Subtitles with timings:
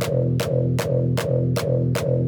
[0.00, 0.42] Thank
[2.00, 2.19] you.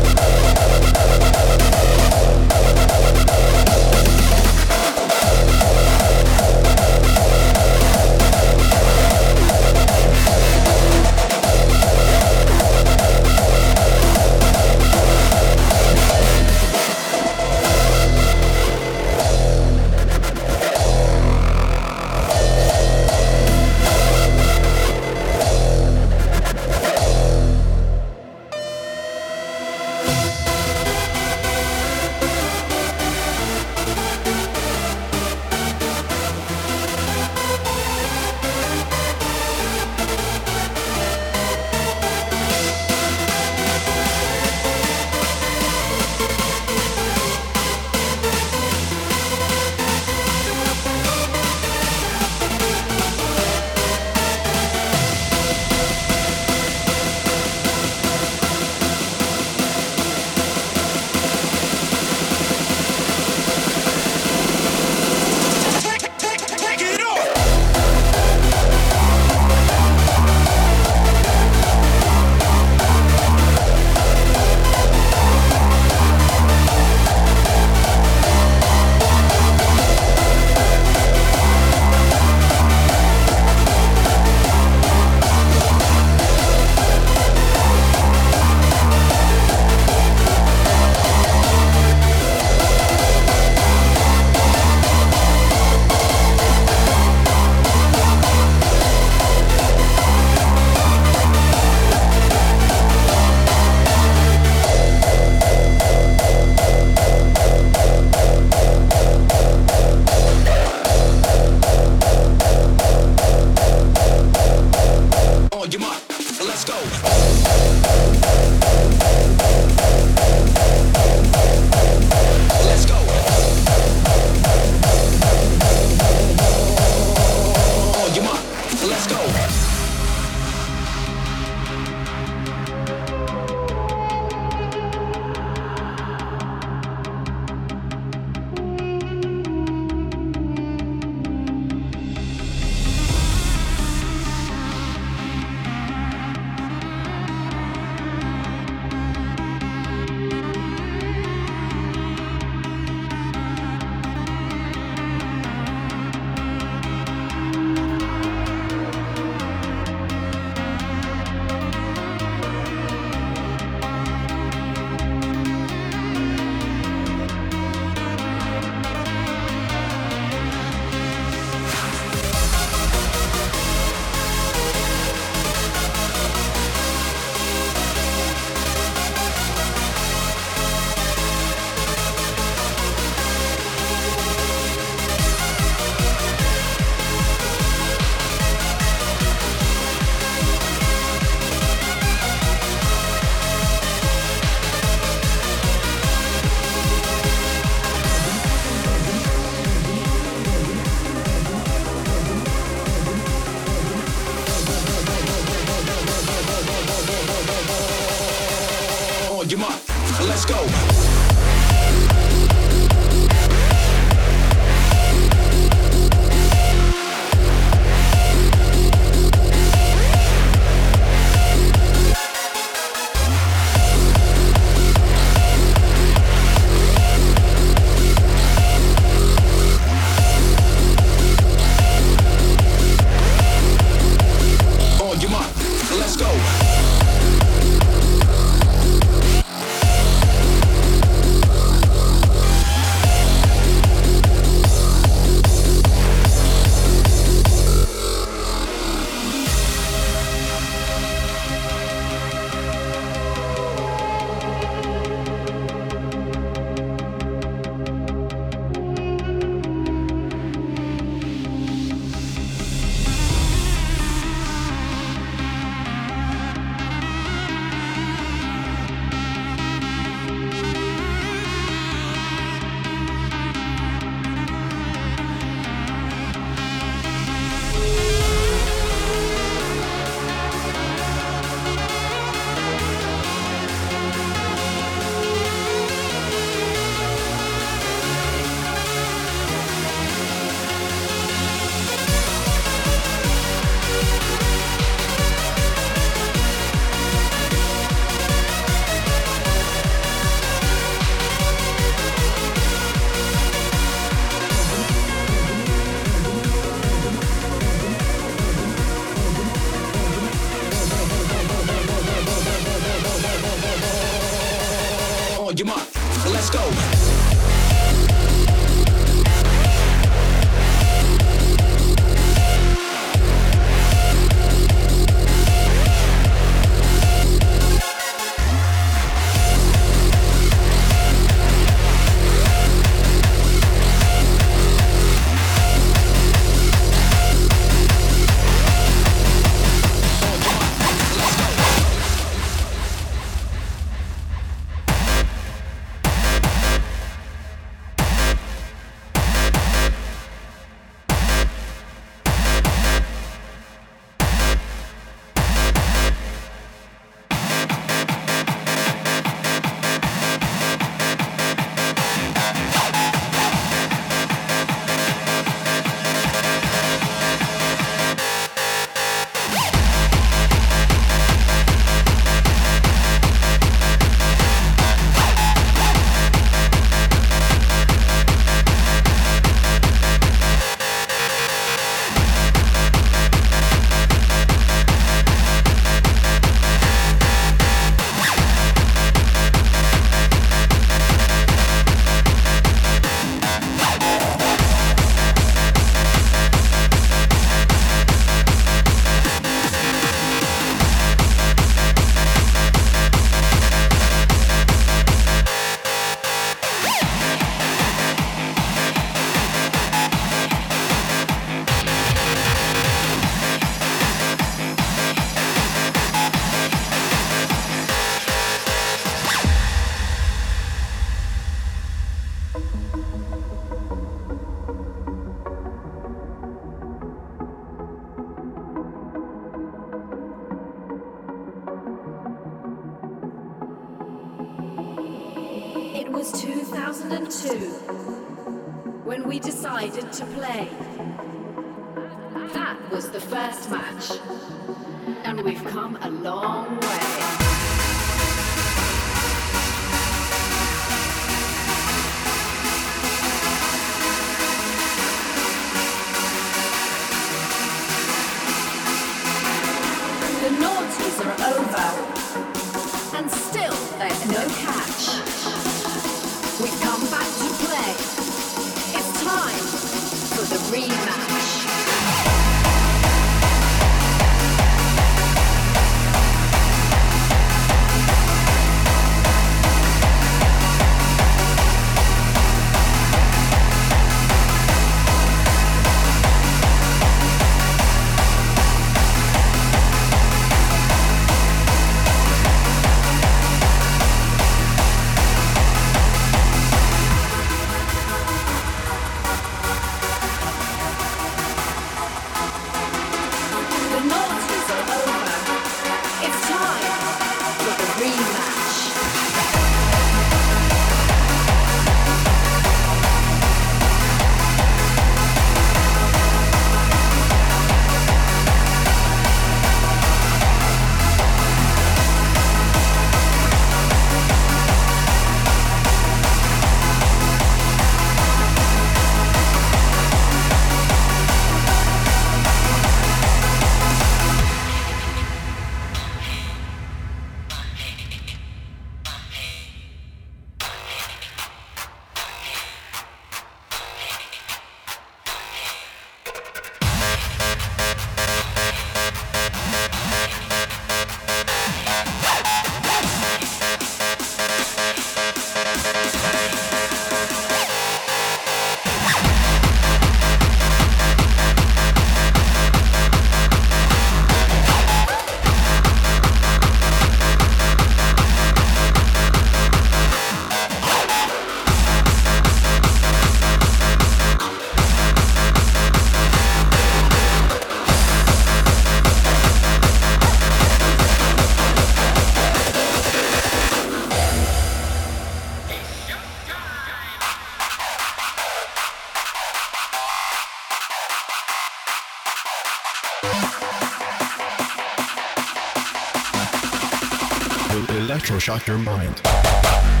[597.73, 600.00] will electroshock your mind.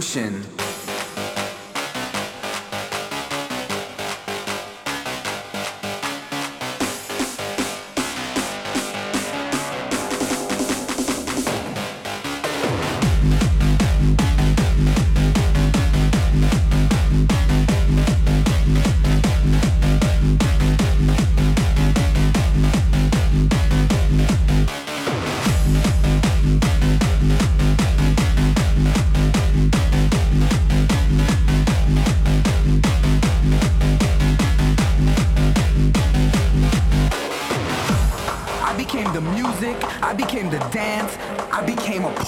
[0.00, 0.49] Musical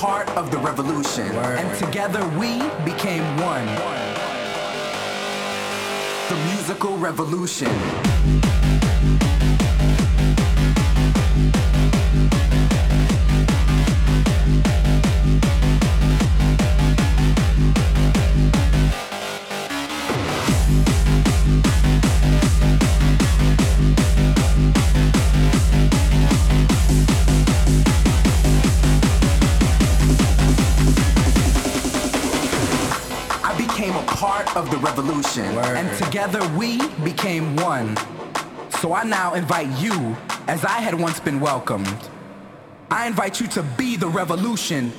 [0.03, 1.29] part of the revolution.
[1.31, 3.65] And together we became one.
[6.29, 7.71] The musical revolution.
[34.73, 35.45] The revolution.
[35.45, 37.95] And together we became one.
[38.81, 40.17] So I now invite you,
[40.49, 42.09] as I had once been welcomed.
[42.91, 44.93] I invite you to be the revolution.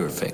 [0.00, 0.29] Perfect.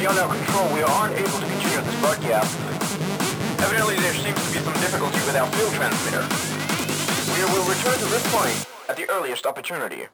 [0.00, 0.72] beyond our control.
[0.72, 2.58] We are unable to continue this broadcast.
[3.60, 6.24] Evidently, there seems to be some difficulty with our field transmitter.
[7.36, 10.08] We will return to this point at the earliest opportunity.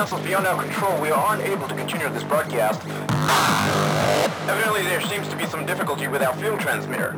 [0.00, 0.98] cancelled beyond our control.
[0.98, 2.80] We are unable to continue this broadcast.
[4.48, 7.12] Evidently, there seems to be some difficulty with our field transmitter.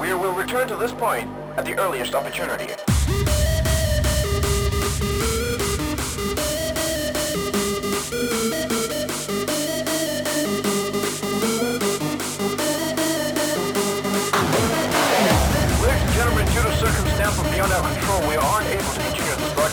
[0.00, 2.87] We will return to this point at the earliest opportunity.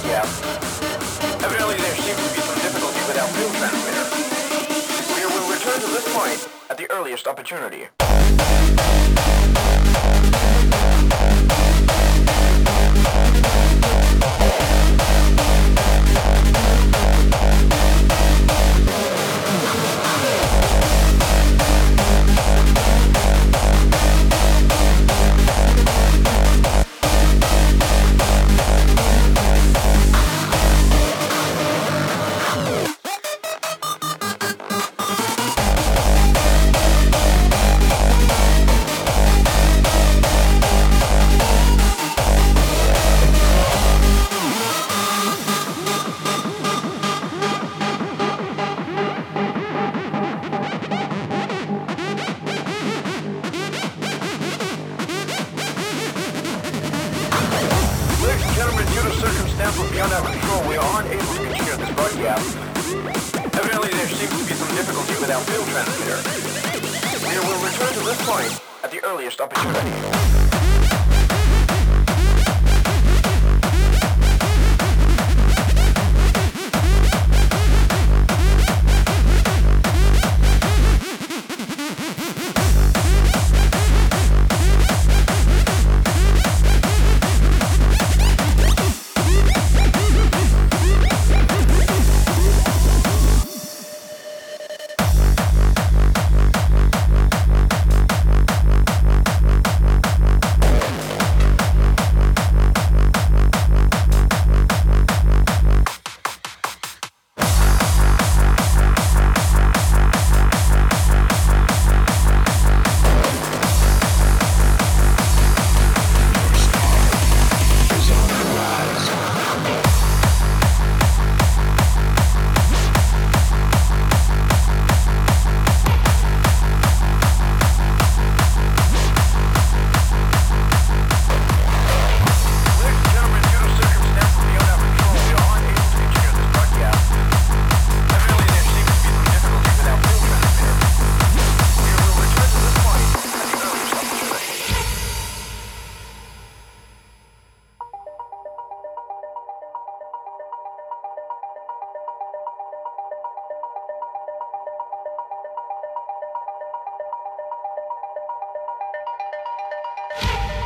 [0.07, 0.25] yeah.
[1.39, 4.05] There seems to be some difficulty with our field transmitter.
[5.15, 7.87] We will return to this point at the earliest opportunity.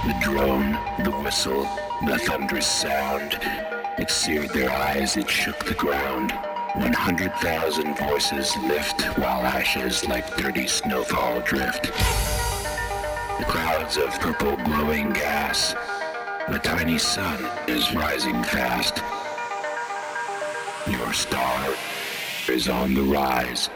[0.10, 0.72] The drone,
[1.04, 1.70] the whistle,
[2.08, 3.38] the thunderous sound.
[4.00, 6.32] It seared their eyes, it shook the ground.
[6.78, 11.84] 100,000 voices lift while ashes like dirty snowfall drift.
[13.38, 15.76] The clouds of purple glowing gas.
[16.50, 19.04] The tiny sun is rising fast.
[20.92, 21.76] Your star
[22.48, 23.70] is on the rise.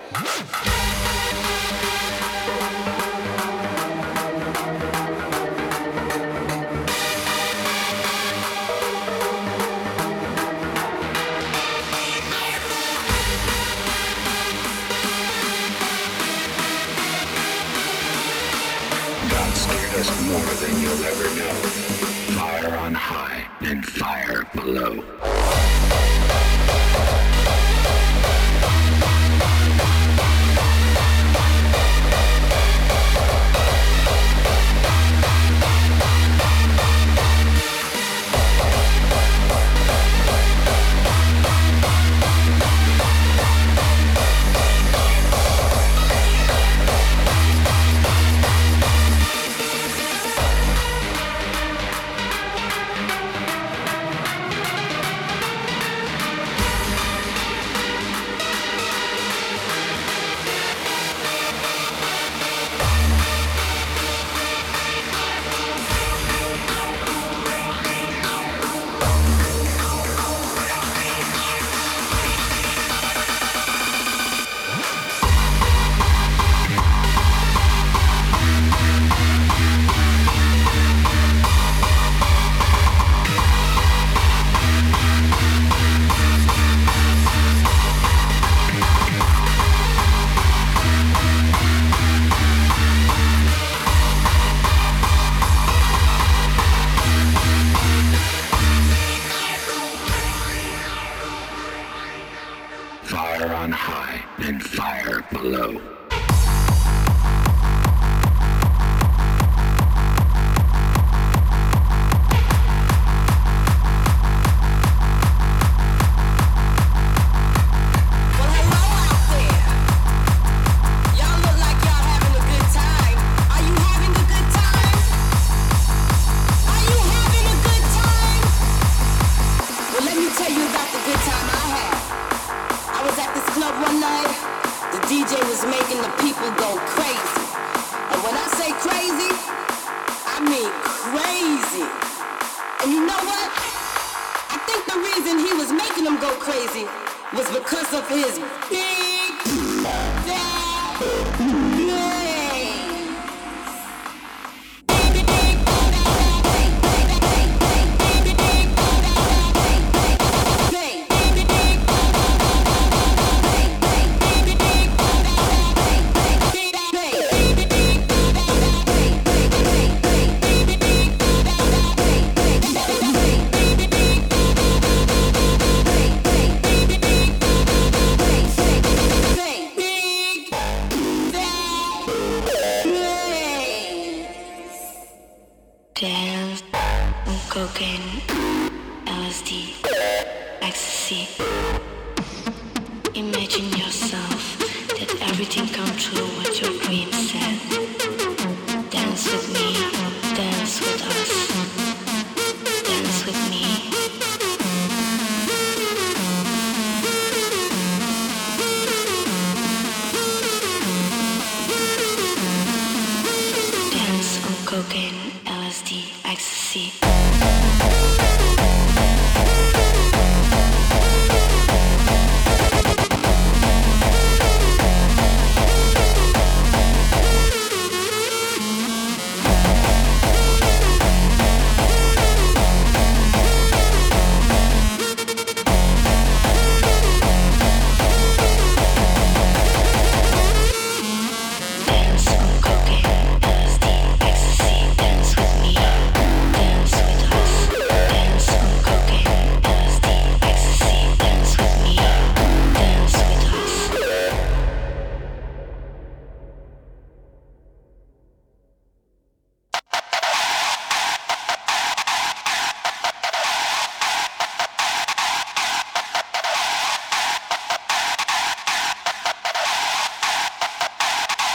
[24.66, 25.13] low.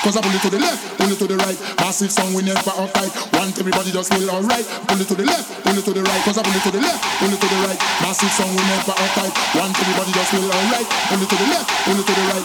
[0.09, 1.53] Cause I pull it to the left, pull it to the right.
[1.85, 3.13] Massive song we never uptight.
[3.37, 4.65] Want everybody just feel alright.
[4.89, 6.25] Pull it to the left, pull it to the right.
[6.25, 7.77] Cause I pull it to the left, pull it to the right.
[8.01, 9.37] Massive song we never uptight.
[9.53, 10.89] Want everybody just feel alright.
[11.13, 12.41] Pull it to the left, pull it to the right.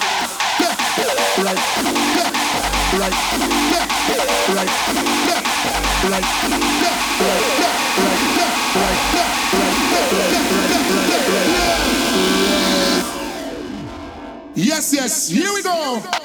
[0.59, 2.35] Left, right, left,
[2.99, 3.15] right, left, right,
[3.71, 4.67] left, right,
[5.23, 5.55] left,
[6.03, 6.27] right,
[6.83, 7.95] left, right, left,
[8.75, 10.67] right, left, right, left, right,
[11.07, 11.63] left, right.
[14.53, 16.22] Yes, yes, here we go.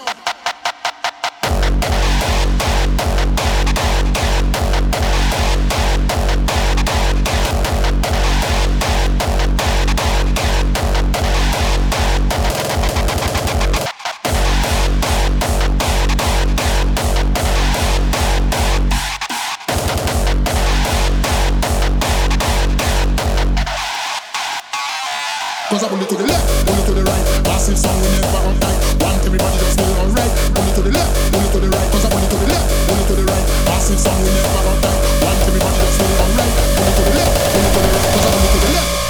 [25.68, 27.44] Cause I pull it to the left, pull to the right.
[27.44, 29.04] Massive song we never uptight.
[29.04, 30.32] Want everybody just feel alright.
[30.56, 31.92] Pull it to the left, pull to the right.
[31.92, 33.46] Cause I pull it to the left, pull to the right.
[33.68, 35.00] Massive song we never uptight.
[35.20, 36.54] Want everybody just feel alright.
[36.72, 38.08] Pull it to the left, pull to the right.
[38.16, 39.07] Cause I pull it to the left.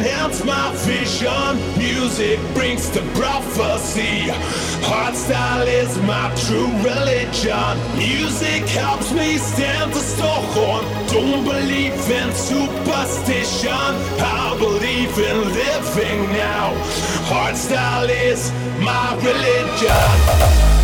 [0.00, 1.56] Enhance my vision.
[1.76, 4.32] Music brings the prophecy.
[4.88, 7.74] Hardstyle is my true religion.
[7.96, 10.84] Music helps me stand the storm.
[11.08, 13.92] Don't believe in superstition.
[14.40, 16.72] I believe in living now.
[17.28, 20.79] Hardstyle is my religion.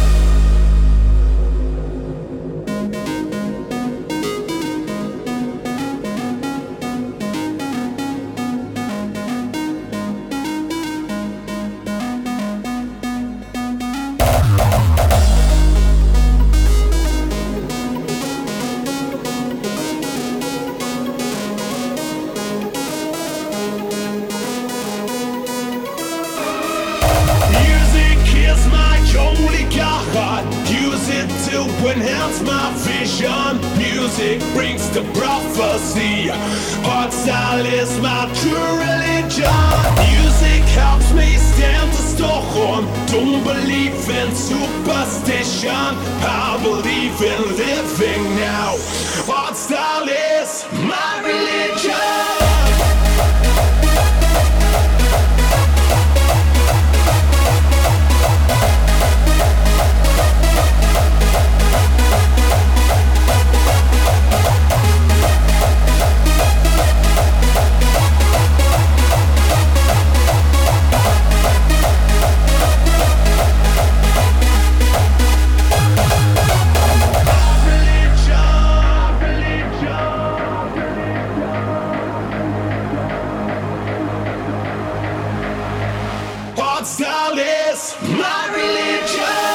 [86.99, 89.46] God is my religion.